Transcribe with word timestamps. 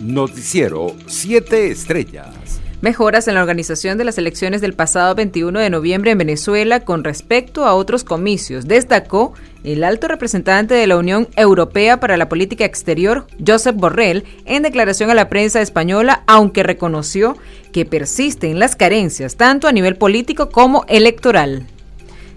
Noticiero 0.00 0.96
7 1.06 1.70
Estrellas. 1.70 2.60
Mejoras 2.80 3.28
en 3.28 3.34
la 3.34 3.42
organización 3.42 3.98
de 3.98 4.04
las 4.04 4.16
elecciones 4.16 4.62
del 4.62 4.72
pasado 4.72 5.14
21 5.14 5.58
de 5.58 5.68
noviembre 5.68 6.12
en 6.12 6.16
Venezuela 6.16 6.80
con 6.80 7.04
respecto 7.04 7.66
a 7.66 7.74
otros 7.74 8.02
comicios, 8.02 8.66
destacó 8.66 9.34
el 9.62 9.84
alto 9.84 10.08
representante 10.08 10.72
de 10.72 10.86
la 10.86 10.96
Unión 10.96 11.28
Europea 11.36 12.00
para 12.00 12.16
la 12.16 12.30
Política 12.30 12.64
Exterior, 12.64 13.26
Josep 13.46 13.76
Borrell, 13.76 14.24
en 14.46 14.62
declaración 14.62 15.10
a 15.10 15.14
la 15.14 15.28
prensa 15.28 15.60
española, 15.60 16.24
aunque 16.26 16.62
reconoció 16.62 17.36
que 17.70 17.84
persisten 17.84 18.58
las 18.58 18.76
carencias 18.76 19.36
tanto 19.36 19.68
a 19.68 19.72
nivel 19.72 19.96
político 19.96 20.48
como 20.48 20.86
electoral. 20.88 21.66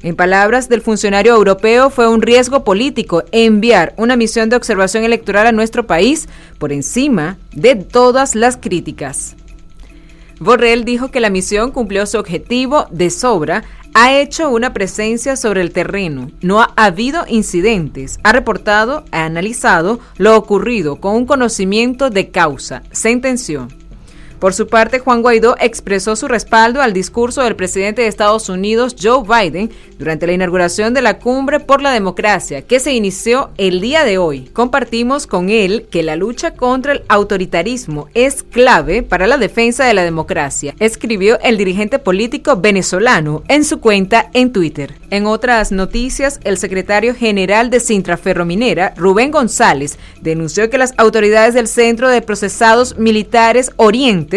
En 0.04 0.17
palabras 0.17 0.67
del 0.67 0.81
funcionario 0.81 1.33
europeo, 1.33 1.89
fue 1.89 2.09
un 2.09 2.21
riesgo 2.21 2.65
político 2.65 3.23
enviar 3.31 3.93
una 3.95 4.18
misión 4.18 4.49
de 4.49 4.57
observación 4.57 5.05
electoral 5.05 5.47
a 5.47 5.54
nuestro 5.54 5.87
país 5.87 6.27
por 6.57 6.73
encima 6.73 7.37
de 7.54 7.75
todas 7.75 8.36
las 8.36 8.57
críticas. 8.57 9.37
Borrell 10.42 10.83
dijo 10.83 11.09
que 11.09 11.21
la 11.21 11.29
misión 11.29 11.71
cumplió 11.71 12.05
su 12.05 12.18
objetivo 12.18 12.86
de 12.92 13.09
sobra, 13.09 13.64
ha 13.93 14.14
hecho 14.19 14.50
una 14.50 14.73
presencia 14.73 15.37
sobre 15.37 15.61
el 15.61 15.71
terreno, 15.71 16.31
no 16.42 16.61
ha 16.61 16.73
habido 16.75 17.23
incidentes, 17.29 18.20
ha 18.23 18.33
reportado, 18.33 19.06
ha 19.11 19.23
analizado 19.23 20.01
lo 20.17 20.36
ocurrido 20.36 20.97
con 20.97 21.15
un 21.15 21.25
conocimiento 21.25 22.09
de 22.09 22.29
causa, 22.29 22.83
sentenció. 22.92 23.70
Por 24.43 24.54
su 24.54 24.68
parte, 24.68 25.00
Juan 25.00 25.21
Guaidó 25.21 25.56
expresó 25.61 26.18
su 26.18 26.28
respaldo 26.28 26.82
al 26.82 26.92
discurso 26.92 27.43
del 27.43 27.56
presidente 27.56 28.01
de 28.01 28.10
Estados 28.10 28.50
Unidos, 28.50 28.93
Joe 29.01 29.24
Biden, 29.24 29.71
durante 29.97 30.28
la 30.28 30.34
inauguración 30.34 30.93
de 30.93 31.01
la 31.01 31.18
Cumbre 31.18 31.61
por 31.61 31.82
la 31.82 31.93
Democracia, 31.93 32.61
que 32.64 32.81
se 32.81 32.92
inició 32.92 33.52
el 33.56 33.80
día 33.80 34.03
de 34.03 34.17
hoy. 34.17 34.50
Compartimos 34.52 35.28
con 35.28 35.50
él 35.50 35.88
que 35.89 36.03
la 36.03 36.17
lucha 36.17 36.56
contra 36.56 36.92
el 36.92 37.03
autoritarismo 37.08 38.09
es 38.14 38.44
clave 38.44 39.02
para 39.02 39.28
la 39.28 39.38
defensa 39.38 39.86
de 39.86 39.94
la 39.94 40.03
democracia, 40.03 40.75
escribió 40.78 41.39
el 41.39 41.58
dirigente 41.58 41.98
político 41.98 42.58
venezolano 42.58 43.44
en 43.48 43.64
su 43.64 43.80
cuenta 43.80 44.30
en 44.34 44.52
Twitter. 44.52 44.95
En 45.10 45.26
otras 45.26 45.72
noticias, 45.72 46.42
el 46.44 46.58
secretario 46.58 47.16
general 47.16 47.70
de 47.70 47.80
Sintra 47.80 48.17
Ferrominera, 48.17 48.94
Rubén 48.98 49.32
González, 49.32 49.98
denunció 50.20 50.70
que 50.70 50.80
las 50.80 50.94
autoridades 50.98 51.54
del 51.54 51.67
Centro 51.67 52.10
de 52.10 52.22
Procesados 52.22 52.98
Militares 52.98 53.72
Oriente 53.78 54.33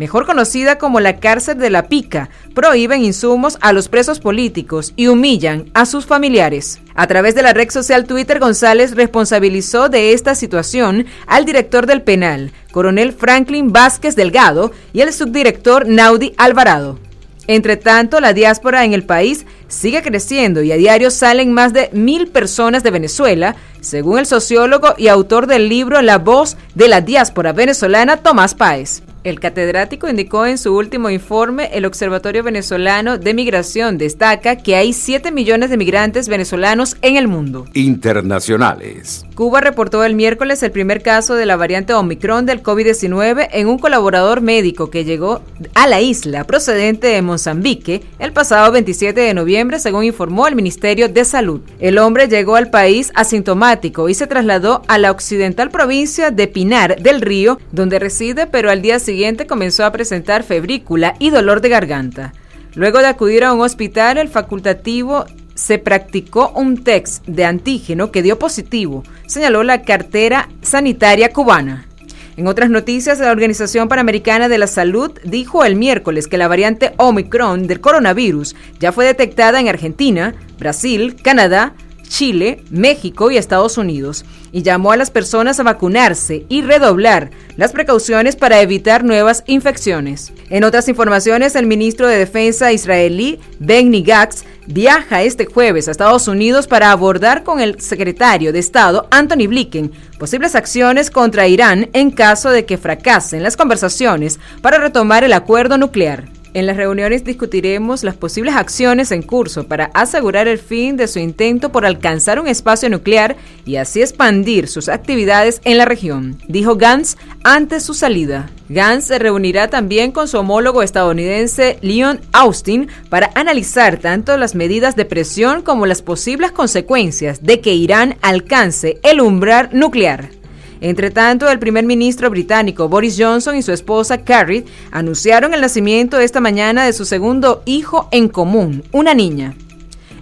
mejor 0.00 0.24
conocida 0.24 0.78
como 0.78 0.98
la 0.98 1.18
cárcel 1.20 1.58
de 1.58 1.68
la 1.68 1.88
pica, 1.88 2.30
prohíben 2.54 3.04
insumos 3.04 3.58
a 3.60 3.72
los 3.72 3.88
presos 3.88 4.18
políticos 4.18 4.94
y 4.96 5.08
humillan 5.08 5.70
a 5.74 5.84
sus 5.84 6.06
familiares. 6.06 6.80
A 6.94 7.06
través 7.06 7.34
de 7.34 7.42
la 7.42 7.52
red 7.52 7.70
social 7.70 8.06
Twitter, 8.06 8.38
González 8.38 8.94
responsabilizó 8.94 9.90
de 9.90 10.12
esta 10.14 10.34
situación 10.34 11.06
al 11.26 11.44
director 11.44 11.86
del 11.86 12.00
penal, 12.00 12.52
coronel 12.72 13.12
Franklin 13.12 13.72
Vázquez 13.72 14.16
Delgado, 14.16 14.72
y 14.92 15.02
el 15.02 15.12
subdirector 15.12 15.86
Naudi 15.86 16.32
Alvarado. 16.38 16.98
Entre 17.46 17.76
tanto, 17.76 18.20
la 18.20 18.32
diáspora 18.32 18.84
en 18.84 18.94
el 18.94 19.02
país 19.02 19.44
sigue 19.68 20.02
creciendo 20.02 20.62
y 20.62 20.72
a 20.72 20.76
diario 20.76 21.10
salen 21.10 21.52
más 21.52 21.72
de 21.72 21.90
mil 21.92 22.28
personas 22.28 22.82
de 22.82 22.90
Venezuela, 22.90 23.56
según 23.80 24.18
el 24.18 24.26
sociólogo 24.26 24.94
y 24.96 25.08
autor 25.08 25.46
del 25.46 25.68
libro 25.68 26.00
La 26.00 26.18
voz 26.18 26.56
de 26.74 26.88
la 26.88 27.00
diáspora 27.00 27.52
venezolana, 27.52 28.18
Tomás 28.18 28.54
Páez. 28.54 29.02
El 29.22 29.38
catedrático 29.38 30.08
indicó 30.08 30.46
en 30.46 30.56
su 30.56 30.74
último 30.74 31.10
informe, 31.10 31.68
el 31.74 31.84
Observatorio 31.84 32.42
Venezolano 32.42 33.18
de 33.18 33.34
Migración 33.34 33.98
destaca 33.98 34.56
que 34.56 34.76
hay 34.76 34.94
7 34.94 35.30
millones 35.30 35.68
de 35.68 35.76
migrantes 35.76 36.26
venezolanos 36.26 36.96
en 37.02 37.16
el 37.16 37.28
mundo. 37.28 37.66
Internacionales. 37.74 39.26
Cuba 39.34 39.60
reportó 39.60 40.04
el 40.04 40.14
miércoles 40.14 40.62
el 40.62 40.70
primer 40.70 41.02
caso 41.02 41.34
de 41.34 41.44
la 41.44 41.56
variante 41.56 41.92
Omicron 41.92 42.46
del 42.46 42.62
COVID-19 42.62 43.48
en 43.52 43.68
un 43.68 43.78
colaborador 43.78 44.40
médico 44.40 44.88
que 44.88 45.04
llegó 45.04 45.42
a 45.74 45.86
la 45.86 46.00
isla 46.00 46.44
procedente 46.44 47.08
de 47.08 47.20
Mozambique 47.20 48.02
el 48.18 48.32
pasado 48.32 48.72
27 48.72 49.20
de 49.20 49.34
noviembre, 49.34 49.80
según 49.80 50.04
informó 50.04 50.46
el 50.48 50.56
Ministerio 50.56 51.10
de 51.10 51.26
Salud. 51.26 51.60
El 51.78 51.98
hombre 51.98 52.26
llegó 52.26 52.56
al 52.56 52.70
país 52.70 53.12
asintomático 53.14 54.08
y 54.08 54.14
se 54.14 54.26
trasladó 54.26 54.80
a 54.88 54.96
la 54.96 55.10
occidental 55.10 55.70
provincia 55.70 56.30
de 56.30 56.48
Pinar 56.48 57.02
del 57.02 57.20
Río, 57.20 57.58
donde 57.70 57.98
reside, 57.98 58.46
pero 58.46 58.70
al 58.70 58.80
día 58.80 58.98
siguiente 58.98 59.09
siguiente 59.10 59.48
comenzó 59.48 59.84
a 59.84 59.90
presentar 59.90 60.44
febrícula 60.44 61.16
y 61.18 61.30
dolor 61.30 61.60
de 61.60 61.68
garganta. 61.68 62.32
Luego 62.76 63.00
de 63.00 63.08
acudir 63.08 63.42
a 63.42 63.52
un 63.52 63.60
hospital, 63.60 64.18
el 64.18 64.28
facultativo 64.28 65.24
se 65.56 65.80
practicó 65.80 66.52
un 66.54 66.84
test 66.84 67.26
de 67.26 67.44
antígeno 67.44 68.12
que 68.12 68.22
dio 68.22 68.38
positivo, 68.38 69.02
señaló 69.26 69.64
la 69.64 69.82
cartera 69.82 70.48
sanitaria 70.62 71.32
cubana. 71.32 71.88
En 72.36 72.46
otras 72.46 72.70
noticias, 72.70 73.18
la 73.18 73.32
Organización 73.32 73.88
Panamericana 73.88 74.48
de 74.48 74.58
la 74.58 74.68
Salud 74.68 75.10
dijo 75.24 75.64
el 75.64 75.74
miércoles 75.74 76.28
que 76.28 76.38
la 76.38 76.46
variante 76.46 76.92
Omicron 76.96 77.66
del 77.66 77.80
coronavirus 77.80 78.54
ya 78.78 78.92
fue 78.92 79.06
detectada 79.06 79.58
en 79.58 79.66
Argentina, 79.66 80.36
Brasil, 80.56 81.16
Canadá, 81.20 81.74
Chile, 82.10 82.64
México 82.70 83.30
y 83.30 83.36
Estados 83.36 83.78
Unidos, 83.78 84.24
y 84.52 84.62
llamó 84.62 84.90
a 84.90 84.96
las 84.96 85.12
personas 85.12 85.60
a 85.60 85.62
vacunarse 85.62 86.44
y 86.48 86.60
redoblar 86.60 87.30
las 87.56 87.72
precauciones 87.72 88.34
para 88.34 88.60
evitar 88.60 89.04
nuevas 89.04 89.44
infecciones. 89.46 90.32
En 90.50 90.64
otras 90.64 90.88
informaciones, 90.88 91.54
el 91.54 91.66
ministro 91.66 92.08
de 92.08 92.18
Defensa 92.18 92.72
israelí, 92.72 93.38
Benny 93.60 94.02
Gantz, 94.02 94.42
viaja 94.66 95.22
este 95.22 95.46
jueves 95.46 95.86
a 95.86 95.92
Estados 95.92 96.26
Unidos 96.26 96.66
para 96.66 96.90
abordar 96.90 97.44
con 97.44 97.60
el 97.60 97.80
secretario 97.80 98.52
de 98.52 98.58
Estado, 98.58 99.06
Anthony 99.12 99.46
Blinken, 99.46 99.92
posibles 100.18 100.56
acciones 100.56 101.10
contra 101.10 101.46
Irán 101.46 101.90
en 101.92 102.10
caso 102.10 102.50
de 102.50 102.66
que 102.66 102.76
fracasen 102.76 103.44
las 103.44 103.56
conversaciones 103.56 104.40
para 104.60 104.78
retomar 104.78 105.22
el 105.22 105.32
acuerdo 105.32 105.78
nuclear. 105.78 106.29
En 106.52 106.66
las 106.66 106.76
reuniones 106.76 107.22
discutiremos 107.22 108.02
las 108.02 108.16
posibles 108.16 108.56
acciones 108.56 109.12
en 109.12 109.22
curso 109.22 109.68
para 109.68 109.86
asegurar 109.94 110.48
el 110.48 110.58
fin 110.58 110.96
de 110.96 111.06
su 111.06 111.20
intento 111.20 111.70
por 111.70 111.86
alcanzar 111.86 112.40
un 112.40 112.48
espacio 112.48 112.90
nuclear 112.90 113.36
y 113.64 113.76
así 113.76 114.02
expandir 114.02 114.66
sus 114.66 114.88
actividades 114.88 115.60
en 115.64 115.78
la 115.78 115.84
región, 115.84 116.38
dijo 116.48 116.74
Gantz 116.74 117.16
antes 117.44 117.84
su 117.84 117.94
salida. 117.94 118.50
Gantz 118.68 119.06
se 119.06 119.20
reunirá 119.20 119.68
también 119.68 120.10
con 120.10 120.26
su 120.26 120.38
homólogo 120.38 120.82
estadounidense 120.82 121.78
Leon 121.82 122.20
Austin 122.32 122.88
para 123.08 123.30
analizar 123.36 123.98
tanto 123.98 124.36
las 124.36 124.56
medidas 124.56 124.96
de 124.96 125.04
presión 125.04 125.62
como 125.62 125.86
las 125.86 126.02
posibles 126.02 126.50
consecuencias 126.50 127.44
de 127.44 127.60
que 127.60 127.74
Irán 127.74 128.16
alcance 128.22 128.98
el 129.04 129.20
umbral 129.20 129.68
nuclear. 129.72 130.39
Entre 130.80 131.10
tanto, 131.10 131.50
el 131.50 131.58
primer 131.58 131.84
ministro 131.84 132.30
británico 132.30 132.88
Boris 132.88 133.16
Johnson 133.18 133.56
y 133.56 133.62
su 133.62 133.72
esposa 133.72 134.24
Carrie 134.24 134.64
anunciaron 134.90 135.52
el 135.52 135.60
nacimiento 135.60 136.18
esta 136.18 136.40
mañana 136.40 136.86
de 136.86 136.92
su 136.92 137.04
segundo 137.04 137.62
hijo 137.66 138.08
en 138.12 138.28
común, 138.28 138.82
una 138.92 139.12
niña. 139.12 139.54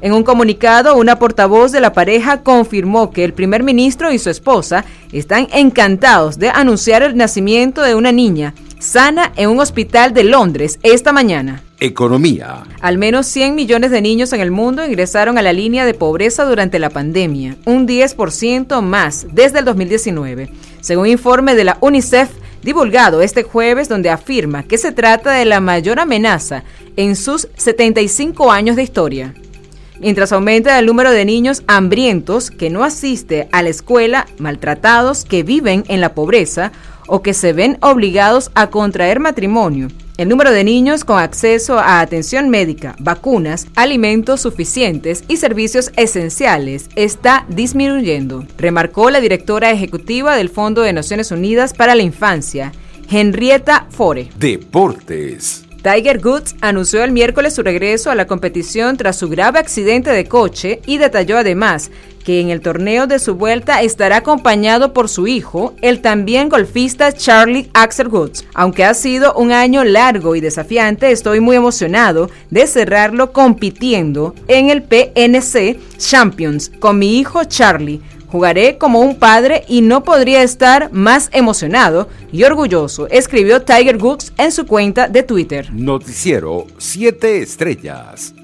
En 0.01 0.13
un 0.13 0.23
comunicado, 0.23 0.97
una 0.97 1.19
portavoz 1.19 1.73
de 1.73 1.81
la 1.81 1.93
pareja 1.93 2.43
confirmó 2.43 3.11
que 3.11 3.25
el 3.25 3.33
primer 3.33 3.63
ministro 3.63 4.13
y 4.13 4.19
su 4.19 4.31
esposa 4.31 4.85
están 5.13 5.49
encantados 5.53 6.39
de 6.39 6.51
anunciar 6.51 7.03
el 7.03 7.17
nacimiento 7.17 7.83
de 7.83 7.95
una 7.95 8.13
niña 8.13 8.55
sana 8.79 9.33
en 9.37 9.51
un 9.51 9.59
hospital 9.59 10.15
de 10.15 10.25
Londres 10.25 10.79
esta 10.83 11.13
mañana. 11.13 11.63
Economía. 11.81 12.65
Al 12.81 12.99
menos 12.99 13.27
100 13.27 13.55
millones 13.55 13.93
de 13.93 14.03
niños 14.03 14.33
en 14.33 14.41
el 14.41 14.51
mundo 14.51 14.85
ingresaron 14.85 15.39
a 15.39 15.43
la 15.43 15.53
línea 15.53 15.87
de 15.87 15.95
pobreza 15.95 16.45
durante 16.45 16.81
la 16.81 16.91
pandemia, 16.91 17.57
un 17.67 17.87
10% 17.87 18.83
más 18.83 19.29
desde 19.33 19.61
el 19.61 19.65
2019, 19.65 20.51
según 20.81 21.07
informe 21.07 21.55
de 21.55 21.63
la 21.63 21.79
UNICEF 21.81 22.31
divulgado 22.65 23.23
este 23.23 23.45
jueves 23.45 23.89
donde 23.89 24.11
afirma 24.11 24.65
que 24.65 24.77
se 24.77 24.91
trata 24.91 25.31
de 25.33 25.45
la 25.45 25.61
mayor 25.61 26.01
amenaza 26.01 26.65
en 26.97 27.15
sus 27.15 27.47
75 27.57 28.51
años 28.51 28.75
de 28.75 28.83
historia. 28.83 29.35
Mientras 30.01 30.33
aumenta 30.33 30.79
el 30.79 30.87
número 30.87 31.13
de 31.13 31.25
niños 31.25 31.63
hambrientos 31.67 32.51
que 32.51 32.71
no 32.71 32.85
asiste 32.85 33.49
a 33.53 33.63
la 33.63 33.69
escuela, 33.69 34.27
maltratados 34.39 35.25
que 35.25 35.43
viven 35.45 35.85
en 35.89 36.01
la 36.01 36.15
pobreza 36.15 36.73
o 37.09 37.23
que 37.23 37.35
se 37.35 37.53
ven 37.53 37.79
obligados 37.81 38.51
a 38.55 38.71
contraer 38.71 39.19
matrimonio. 39.19 39.89
El 40.17 40.29
número 40.29 40.51
de 40.51 40.65
niños 40.65 41.05
con 41.05 41.19
acceso 41.19 41.79
a 41.79 42.01
atención 42.01 42.49
médica, 42.49 42.97
vacunas, 42.99 43.69
alimentos 43.77 44.41
suficientes 44.41 45.25
y 45.29 45.37
servicios 45.37 45.93
esenciales 45.97 46.89
está 46.97 47.45
disminuyendo, 47.49 48.45
remarcó 48.57 49.11
la 49.11 49.21
directora 49.21 49.71
ejecutiva 49.71 50.37
del 50.37 50.49
Fondo 50.49 50.83
de 50.83 50.93
Naciones 50.93 51.31
Unidas 51.31 51.73
para 51.73 51.95
la 51.95 52.03
Infancia, 52.03 52.73
Henrietta 53.09 53.87
Fore. 53.91 54.29
Deportes. 54.37 55.68
Tiger 55.83 56.21
Woods 56.25 56.57
anunció 56.61 57.05
el 57.05 57.13
miércoles 57.13 57.55
su 57.55 57.63
regreso 57.63 58.11
a 58.11 58.15
la 58.15 58.27
competición 58.27 58.97
tras 58.97 59.17
su 59.17 59.29
grave 59.29 59.61
accidente 59.61 60.11
de 60.11 60.27
coche 60.27 60.81
y 60.87 60.99
detalló 60.99 61.39
además 61.39 61.91
que 62.25 62.41
en 62.41 62.51
el 62.51 62.61
torneo 62.61 63.07
de 63.07 63.19
su 63.19 63.37
vuelta 63.37 63.81
estará 63.81 64.19
acompañado 64.19 64.93
por 64.93 65.09
su 65.09 65.27
hijo, 65.27 65.73
el 65.81 66.03
también 66.03 66.51
golfista 66.51 67.13
Charlie 67.13 67.71
Axel 67.73 68.09
Woods. 68.09 68.45
Aunque 68.53 68.85
ha 68.85 68.93
sido 68.93 69.33
un 69.35 69.51
año 69.51 69.83
largo 69.85 70.35
y 70.37 70.41
desafiante, 70.41 71.11
estoy 71.11 71.41
muy 71.41 71.57
emocionado 71.57 72.29
de 72.51 72.67
cerrarlo 72.67 73.33
compitiendo 73.33 74.35
en 74.47 74.69
el 74.69 74.83
PNC 74.83 75.79
Champions 75.97 76.71
con 76.81 76.99
mi 76.99 77.19
hijo 77.19 77.45
Charlie 77.45 78.03
Jugaré 78.29 78.77
como 78.77 79.01
un 79.01 79.17
padre 79.17 79.65
y 79.69 79.81
no 79.81 80.05
podría 80.05 80.43
estar 80.43 80.93
más 80.93 81.31
emocionado 81.33 82.09
y 82.31 82.45
orgulloso, 82.45 83.09
escribió 83.09 83.63
Tiger 83.63 83.97
Woods 83.97 84.33
en 84.37 84.53
su 84.53 84.67
cuenta 84.67 85.09
de 85.09 85.23
Twitter. 85.23 85.71
Noticiero 85.73 86.67
7 86.77 87.43
Estrellas. 87.43 88.35